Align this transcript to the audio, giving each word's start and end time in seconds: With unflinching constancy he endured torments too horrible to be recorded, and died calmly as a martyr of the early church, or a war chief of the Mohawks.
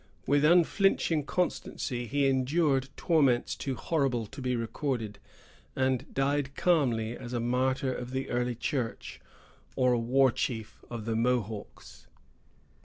With 0.25 0.43
unflinching 0.43 1.25
constancy 1.25 2.07
he 2.07 2.25
endured 2.27 2.89
torments 2.97 3.55
too 3.55 3.75
horrible 3.75 4.25
to 4.25 4.41
be 4.41 4.55
recorded, 4.55 5.19
and 5.75 6.11
died 6.11 6.55
calmly 6.55 7.15
as 7.15 7.33
a 7.33 7.39
martyr 7.39 7.93
of 7.93 8.09
the 8.09 8.27
early 8.31 8.55
church, 8.55 9.21
or 9.75 9.93
a 9.93 9.99
war 9.99 10.31
chief 10.31 10.83
of 10.89 11.05
the 11.05 11.15
Mohawks. 11.15 12.07